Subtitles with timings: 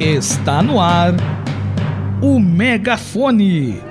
[0.00, 1.12] Está no ar
[2.22, 3.82] o Megafone,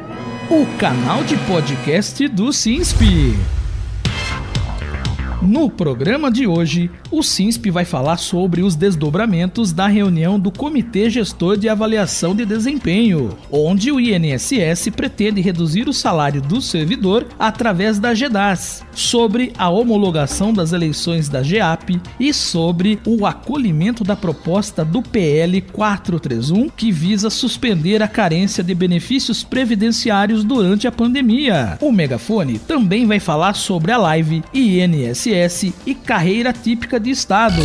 [0.49, 3.56] o canal de podcast do SINSP.
[5.41, 11.11] No programa de hoje, o SINSP vai falar sobre os desdobramentos da reunião do Comitê
[11.11, 17.99] Gestor de Avaliação de Desempenho, onde o INSS pretende reduzir o salário do servidor através
[17.99, 24.83] da GEDAS, sobre a homologação das eleições da GEAP e sobre o acolhimento da proposta
[24.83, 31.77] do PL 431 que visa suspender a carência de benefícios previdenciários durante a pandemia.
[31.79, 35.26] O Megafone também vai falar sobre a live INSS
[35.85, 37.61] e carreira típica de Estado.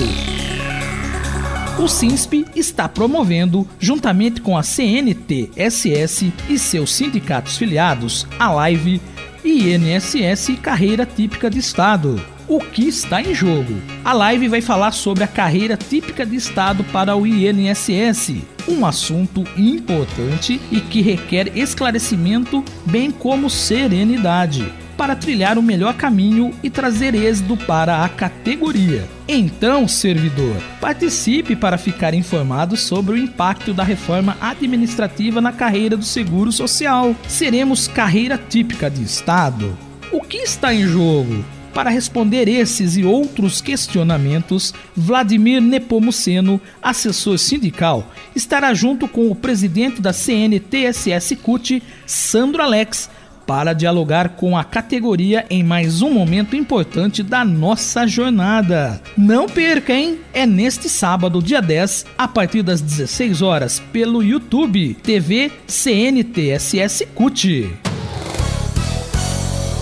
[1.78, 9.00] O SINSP está promovendo, juntamente com a CNT-SS e seus sindicatos filiados, a live
[9.44, 12.20] INSS Carreira Típica de Estado.
[12.48, 13.74] O que está em jogo?
[14.04, 19.44] A live vai falar sobre a carreira típica de Estado para o INSS, um assunto
[19.56, 27.14] importante e que requer esclarecimento, bem como serenidade para trilhar o melhor caminho e trazer
[27.14, 29.08] êxito para a categoria.
[29.26, 36.04] Então, servidor, participe para ficar informado sobre o impacto da reforma administrativa na carreira do
[36.04, 37.14] Seguro Social.
[37.26, 39.76] Seremos carreira típica de Estado.
[40.10, 41.44] O que está em jogo?
[41.72, 50.02] Para responder esses e outros questionamentos, Vladimir Nepomuceno, assessor sindical, estará junto com o presidente
[50.02, 53.08] da CNTSS CUT, Sandro Alex,
[53.46, 59.00] para dialogar com a categoria em mais um momento importante da nossa jornada.
[59.16, 60.20] Não perca, hein?
[60.32, 67.70] É neste sábado, dia 10, a partir das 16 horas, pelo YouTube, TV CNTSS CUT.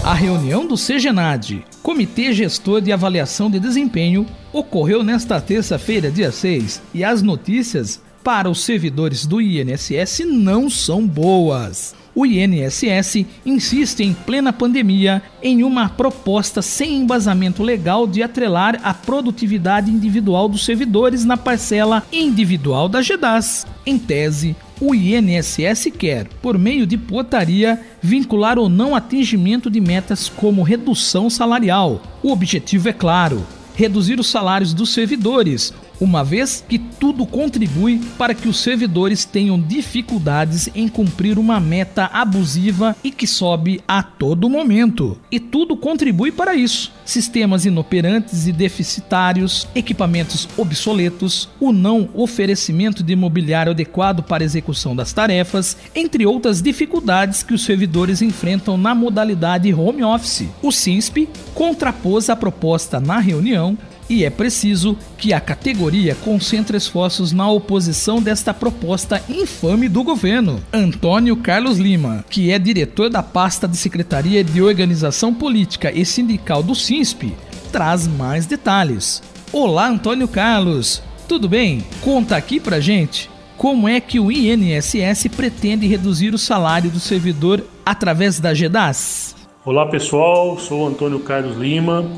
[0.02, 6.83] A reunião do CGNAD, Comitê Gestor de Avaliação de Desempenho, ocorreu nesta terça-feira, dia 6,
[6.95, 14.12] e as notícias para os servidores do INSS não são boas o INSS insiste em
[14.12, 21.24] plena pandemia em uma proposta sem embasamento legal de atrelar a produtividade individual dos servidores
[21.24, 23.67] na parcela individual da GEDAS.
[23.86, 30.29] Em tese, o INSS quer, por meio de portaria, vincular o não atingimento de metas
[30.29, 32.02] como redução salarial.
[32.23, 38.34] O objetivo é claro: reduzir os salários dos servidores, uma vez que tudo contribui para
[38.34, 44.48] que os servidores tenham dificuldades em cumprir uma meta abusiva e que sobe a todo
[44.48, 45.18] momento.
[45.30, 46.92] E tudo contribui para isso.
[47.05, 55.12] Sistemas inoperantes e deficitários, equipamentos obsoletos, o não oferecimento de mobiliário adequado para execução das
[55.12, 60.48] tarefas, entre outras dificuldades que os servidores enfrentam na modalidade home office.
[60.62, 63.77] O SINSP contrapôs a proposta na reunião
[64.11, 70.61] e é preciso que a categoria concentre esforços na oposição desta proposta infame do governo.
[70.73, 76.61] Antônio Carlos Lima, que é diretor da pasta de Secretaria de Organização Política e Sindical
[76.61, 77.37] do SINSP,
[77.71, 79.23] traz mais detalhes.
[79.53, 81.85] Olá, Antônio Carlos, tudo bem?
[82.01, 87.63] Conta aqui pra gente como é que o INSS pretende reduzir o salário do servidor
[87.87, 89.37] através da GEDAS.
[89.65, 92.11] Olá pessoal, sou Antônio Carlos Lima,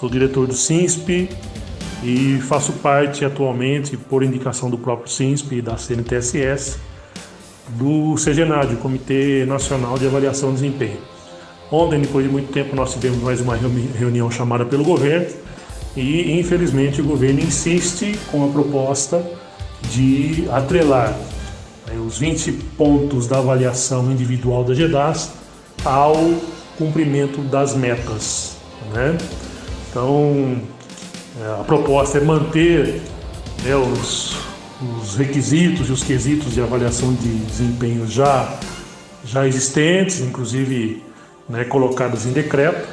[0.00, 1.28] Sou diretor do SINSP
[2.02, 6.78] e faço parte atualmente, por indicação do próprio SINSP e da CNTSS,
[7.68, 10.96] do CGNAD, Comitê Nacional de Avaliação de Desempenho.
[11.70, 15.26] Ontem, depois de muito tempo, nós tivemos mais uma reunião chamada pelo governo
[15.94, 19.22] e, infelizmente, o governo insiste com a proposta
[19.90, 21.14] de atrelar
[21.86, 25.30] né, os 20 pontos da avaliação individual da GEDAS
[25.84, 26.16] ao
[26.78, 28.56] cumprimento das metas.
[28.94, 29.18] Né?
[29.90, 30.56] Então,
[31.40, 33.02] é, a proposta é manter
[33.64, 34.36] né, os,
[35.02, 38.56] os, requisitos e os quesitos de avaliação de desempenho já,
[39.24, 41.02] já existentes, inclusive
[41.48, 42.88] né, colocados em decreto,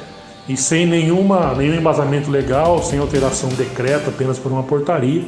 [0.48, 5.24] e sem nenhuma, nenhum embasamento legal, sem alteração de decreto, apenas por uma portaria,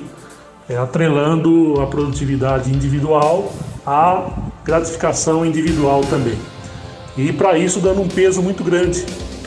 [0.69, 3.53] é, atrelando a produtividade individual
[3.87, 4.29] à
[4.65, 6.39] gratificação individual também.
[7.17, 9.05] E para isso dando um peso muito grande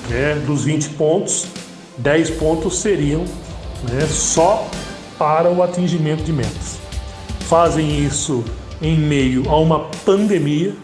[0.10, 1.48] né, dos 20 pontos
[1.98, 3.26] 10 pontos seriam
[3.90, 4.68] né, só
[5.18, 6.78] para o atingimento de metas.
[7.42, 8.44] Fazem isso
[8.82, 10.76] em meio a uma pandemia,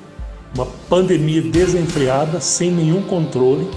[0.55, 3.69] uma pandemia desenfreada, sem nenhum controle,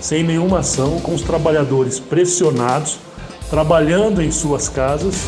[0.00, 2.98] sem nenhuma ação, com os trabalhadores pressionados,
[3.50, 5.26] trabalhando em suas casas,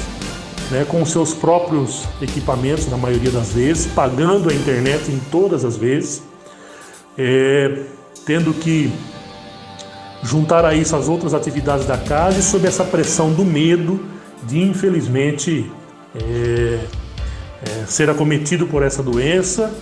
[0.71, 5.77] né, com seus próprios equipamentos, na maioria das vezes, pagando a internet em todas as
[5.77, 6.23] vezes,
[7.19, 7.83] é,
[8.25, 8.93] tendo que
[10.23, 14.05] juntar a isso as outras atividades da casa e sob essa pressão do medo
[14.45, 15.71] de, infelizmente,
[16.15, 16.79] é,
[17.63, 19.73] é, ser acometido por essa doença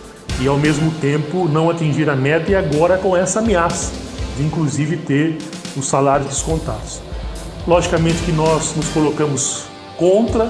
[0.40, 3.92] e ao mesmo tempo não atingir a meta e agora com essa ameaça
[4.36, 5.38] de inclusive ter
[5.76, 7.00] os salários descontados.
[7.66, 9.64] Logicamente que nós nos colocamos
[9.96, 10.48] contra,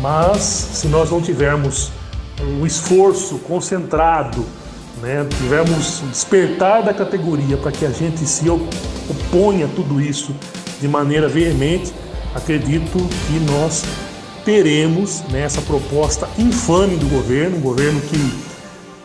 [0.00, 1.90] mas se nós não tivermos
[2.60, 4.44] o esforço concentrado,
[5.00, 10.34] né, tivermos despertar da categoria para que a gente se oponha a tudo isso
[10.80, 11.92] de maneira veemente,
[12.34, 13.84] acredito que nós
[14.44, 18.34] teremos né, essa proposta infame do governo, um governo que,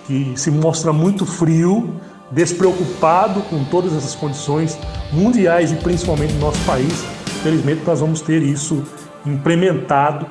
[0.07, 1.93] que se mostra muito frio,
[2.31, 4.77] despreocupado com todas essas condições
[5.11, 7.05] mundiais e principalmente no nosso país.
[7.43, 8.83] Felizmente nós vamos ter isso
[9.25, 10.25] implementado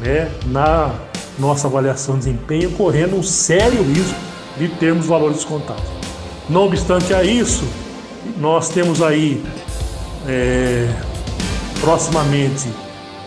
[0.00, 0.94] né, na
[1.38, 5.84] nossa avaliação de desempenho, correndo um sério risco de termos valores descontados.
[6.48, 7.64] Não obstante a isso,
[8.38, 9.42] nós temos aí
[10.28, 10.88] é,
[11.80, 12.68] proximamente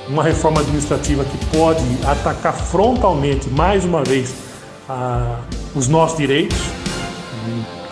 [0.07, 4.33] uma reforma administrativa que pode atacar frontalmente, mais uma vez,
[4.87, 5.39] a,
[5.73, 6.57] os nossos direitos,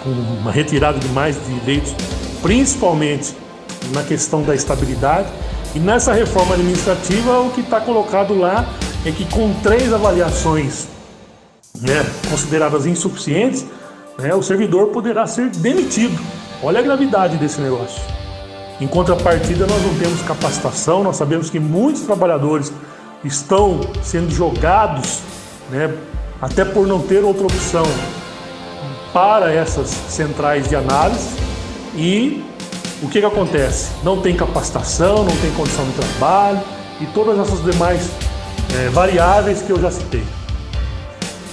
[0.04, 1.94] com uma retirada de mais direitos,
[2.42, 3.36] principalmente
[3.94, 5.28] na questão da estabilidade.
[5.74, 8.66] E nessa reforma administrativa, o que está colocado lá
[9.06, 10.88] é que com três avaliações
[11.82, 13.66] né, consideradas insuficientes,
[14.18, 16.20] né, o servidor poderá ser demitido.
[16.62, 18.02] Olha a gravidade desse negócio.
[18.80, 22.72] Em contrapartida, nós não temos capacitação, nós sabemos que muitos trabalhadores
[23.24, 25.20] estão sendo jogados,
[25.70, 25.96] né,
[26.42, 27.86] até por não ter outra opção,
[29.14, 31.30] para essas centrais de análise
[31.96, 32.44] e
[33.02, 33.92] o que, que acontece?
[34.04, 36.62] Não tem capacitação, não tem condição de trabalho
[37.00, 38.10] e todas essas demais
[38.76, 40.24] é, variáveis que eu já citei.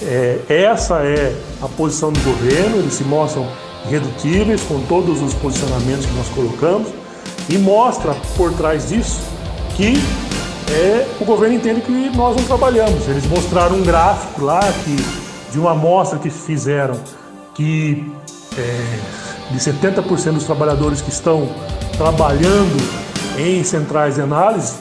[0.03, 3.47] É, essa é a posição do governo, eles se mostram
[3.85, 6.87] irredutíveis com todos os posicionamentos que nós colocamos
[7.49, 9.19] e mostra por trás disso
[9.75, 9.93] que
[10.71, 13.07] é, o governo entende que nós não trabalhamos.
[13.07, 14.95] Eles mostraram um gráfico lá que,
[15.51, 16.99] de uma amostra que fizeram
[17.53, 18.11] que
[18.57, 21.49] é, de 70% dos trabalhadores que estão
[21.97, 22.77] trabalhando
[23.37, 24.75] em centrais de análise,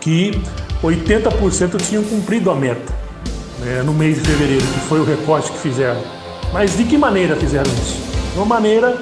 [0.00, 0.40] que
[0.82, 3.01] 80% tinham cumprido a meta
[3.64, 6.00] né, no mês de fevereiro, que foi o recorte que fizeram.
[6.52, 7.96] Mas de que maneira fizeram isso?
[8.32, 8.96] De uma maneira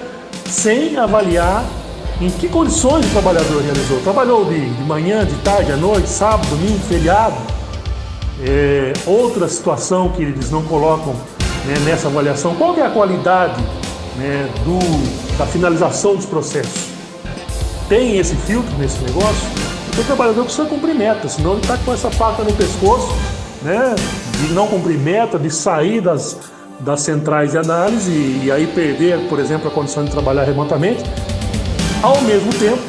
[0.47, 1.65] sem avaliar
[2.21, 4.01] em que condições o trabalhador realizou.
[4.01, 7.37] Trabalhou de, de manhã, de tarde, à noite, sábado, domingo, feriado.
[8.43, 11.15] É, outra situação que eles não colocam
[11.65, 13.61] né, nessa avaliação, qual é a qualidade
[14.17, 16.91] né, do, da finalização dos processos?
[17.89, 19.49] Tem esse filtro nesse negócio?
[19.99, 23.09] O trabalhador precisa cumprir meta, senão ele está com essa faca no pescoço,
[23.63, 23.95] né,
[24.39, 26.39] de não cumprir meta, de sair das,
[26.81, 31.03] das centrais de análise e, e aí perder, por exemplo, a condição de trabalhar remotamente,
[32.03, 32.83] ao mesmo tempo,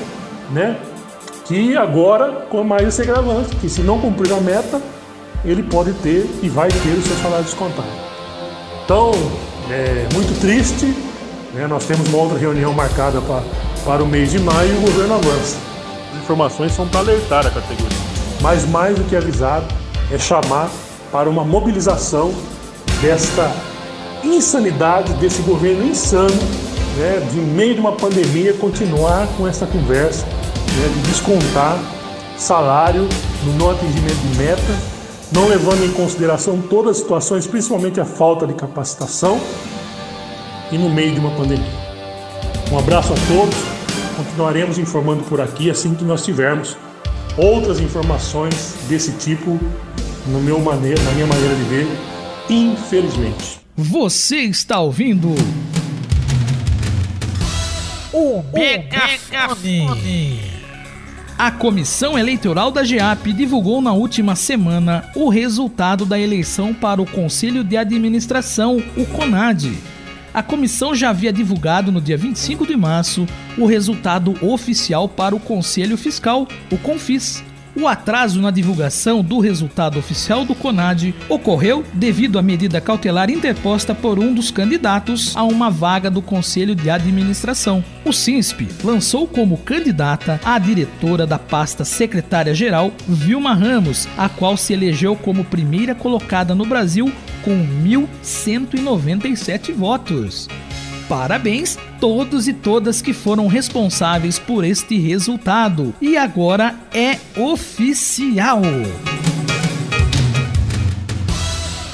[0.51, 0.77] né,
[1.45, 4.81] que agora com mais esse agravante, que se não cumprir a meta,
[5.43, 7.87] ele pode ter e vai ter o seu salário descontado.
[8.85, 9.11] Então,
[9.69, 10.85] é muito triste.
[11.53, 11.67] Né?
[11.67, 13.41] Nós temos uma outra reunião marcada pra,
[13.85, 15.57] para o mês de maio e o governo avança.
[16.13, 17.97] As informações são para alertar a categoria.
[18.41, 19.65] Mas mais do que avisado,
[20.11, 20.69] é chamar
[21.11, 22.33] para uma mobilização
[23.01, 23.51] desta
[24.23, 26.35] insanidade, desse governo insano,
[26.97, 31.79] né, de meio de uma pandemia, continuar com essa conversa né, de descontar
[32.37, 33.07] salário
[33.45, 38.45] no não atingimento de meta não levando em consideração todas as situações, principalmente a falta
[38.45, 39.39] de capacitação
[40.71, 41.81] e no meio de uma pandemia.
[42.71, 43.55] Um abraço a todos,
[44.17, 46.77] continuaremos informando por aqui assim que nós tivermos
[47.37, 49.57] outras informações desse tipo
[50.27, 51.87] no meu maneira, na minha maneira de ver,
[52.49, 53.59] infelizmente.
[53.75, 55.33] Você está ouvindo
[58.13, 60.39] o Megafone.
[61.37, 67.05] A Comissão Eleitoral da GEAP divulgou na última semana o resultado da eleição para o
[67.05, 69.73] Conselho de Administração, o CONAD.
[70.33, 75.39] A comissão já havia divulgado no dia 25 de março o resultado oficial para o
[75.39, 77.43] Conselho Fiscal, o CONFIS,
[77.75, 83.95] o atraso na divulgação do resultado oficial do CONAD ocorreu devido à medida cautelar interposta
[83.95, 87.83] por um dos candidatos a uma vaga do Conselho de Administração.
[88.03, 94.73] O SINSP lançou como candidata a diretora da pasta secretária-geral, Vilma Ramos, a qual se
[94.73, 97.11] elegeu como primeira colocada no Brasil
[97.43, 97.51] com
[97.83, 100.47] 1.197 votos.
[101.11, 105.93] Parabéns todos e todas que foram responsáveis por este resultado.
[105.99, 108.61] E agora é oficial.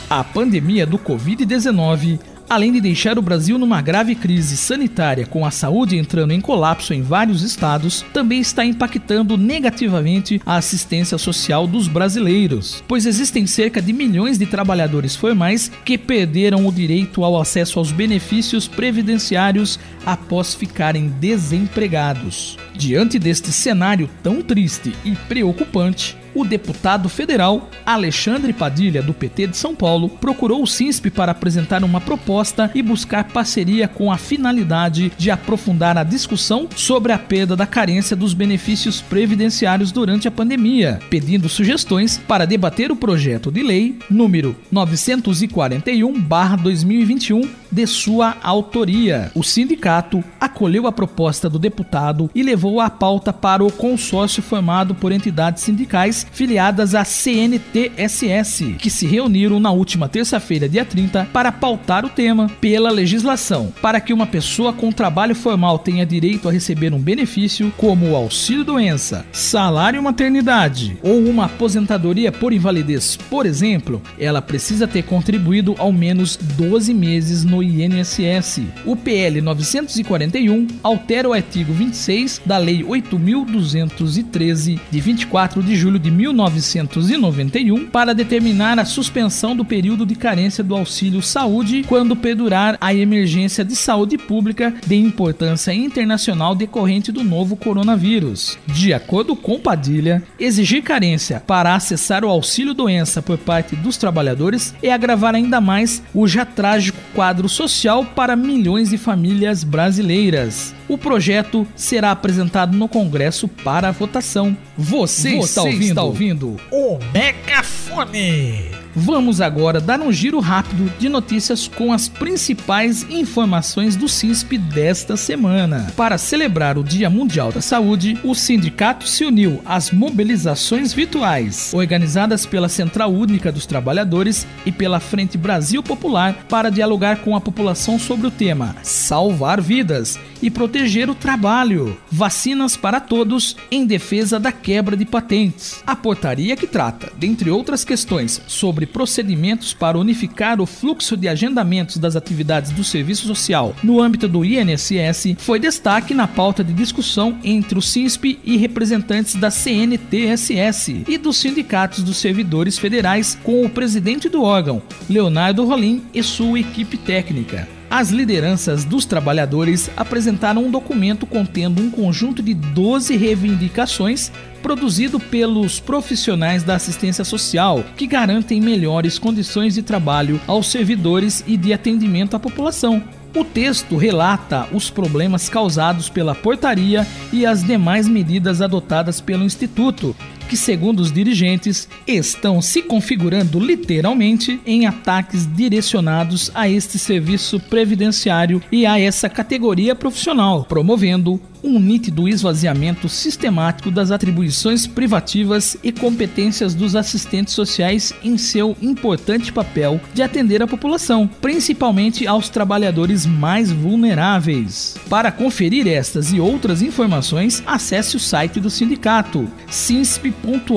[0.08, 2.20] A pandemia do Covid-19
[2.50, 6.94] além de deixar o Brasil numa grave crise sanitária com a saúde entrando em colapso
[6.94, 13.82] em vários estados, também está impactando negativamente a assistência social dos brasileiros, pois existem cerca
[13.82, 20.54] de milhões de trabalhadores formais que perderam o direito ao acesso aos benefícios previdenciários após
[20.54, 22.58] ficarem desempregados.
[22.76, 29.58] Diante deste cenário tão triste e preocupante, o deputado federal Alexandre Padilha, do PT de
[29.58, 35.12] São Paulo, procurou o SINSP para apresentar uma proposta e buscar parceria com a finalidade
[35.18, 41.00] de aprofundar a discussão sobre a perda da carência dos benefícios previdenciários durante a pandemia,
[41.10, 49.32] pedindo sugestões para debater o projeto de lei número 941/2021 de sua autoria.
[49.36, 54.96] O sindicato acolheu a proposta do deputado e levou a pauta para o consórcio formado
[54.96, 61.52] por entidades sindicais filiadas à CNTSS, que se reuniram na última terça-feira, dia 30, para
[61.52, 66.52] pautar o tema pela legislação, para que uma pessoa com trabalho formal tenha direito a
[66.52, 74.02] receber um benefício como o auxílio-doença, salário maternidade ou uma aposentadoria por invalidez, por exemplo,
[74.20, 78.62] ela precisa ter contribuído ao menos 12 meses no INSS.
[78.86, 86.10] O PL 941 altera o artigo 26 da Lei 8.213 de 24 de julho de
[86.12, 92.94] 1991 para determinar a suspensão do período de carência do auxílio saúde quando perdurar a
[92.94, 98.58] emergência de saúde pública de importância internacional decorrente do novo coronavírus.
[98.68, 104.74] De acordo com Padilha, exigir carência para acessar o auxílio doença por parte dos trabalhadores
[104.82, 110.74] é agravar ainda mais o já trágico quadro social para milhões de famílias brasileiras.
[110.88, 114.58] O projeto será apresentado no Congresso para votação.
[114.78, 115.84] Você, Você está ouvindo?
[115.84, 118.77] Está ouvindo o Megafone.
[119.00, 125.16] Vamos agora dar um giro rápido de notícias com as principais informações do CISP desta
[125.16, 125.94] semana.
[125.96, 132.44] Para celebrar o Dia Mundial da Saúde, o sindicato se uniu às mobilizações virtuais organizadas
[132.44, 138.00] pela Central Única dos Trabalhadores e pela Frente Brasil Popular para dialogar com a população
[138.00, 141.98] sobre o tema Salvar Vidas e proteger o trabalho.
[142.12, 145.84] Vacinas para todos em defesa da quebra de patentes.
[145.86, 151.98] A portaria que trata, dentre outras questões, sobre procedimentos para unificar o fluxo de agendamentos
[151.98, 157.38] das atividades do serviço social no âmbito do INSS foi destaque na pauta de discussão
[157.44, 163.70] entre o CISP e representantes da CNTSS e dos sindicatos dos servidores federais com o
[163.70, 167.77] presidente do órgão, Leonardo Rolim, e sua equipe técnica.
[167.90, 174.30] As lideranças dos trabalhadores apresentaram um documento contendo um conjunto de 12 reivindicações
[174.62, 181.56] produzido pelos profissionais da assistência social, que garantem melhores condições de trabalho aos servidores e
[181.56, 183.02] de atendimento à população.
[183.38, 190.16] O texto relata os problemas causados pela portaria e as demais medidas adotadas pelo Instituto,
[190.50, 198.60] que, segundo os dirigentes, estão se configurando literalmente em ataques direcionados a este serviço previdenciário
[198.72, 206.74] e a essa categoria profissional, promovendo um nítido esvaziamento sistemático das atribuições privativas e competências
[206.74, 213.72] dos assistentes sociais em seu importante papel de atender a população, principalmente aos trabalhadores mais
[213.72, 214.96] vulneráveis.
[215.10, 220.68] Para conferir estas e outras informações, acesse o site do sindicato sinsp.org.br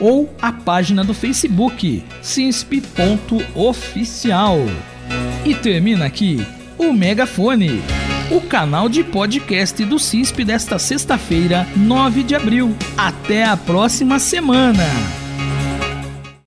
[0.00, 4.58] ou a página do Facebook sinsp.oficial.
[5.44, 6.44] E termina aqui
[6.76, 7.80] o Megafone
[8.30, 12.76] o canal de podcast do CISP desta sexta-feira, 9 de abril.
[12.96, 15.27] Até a próxima semana!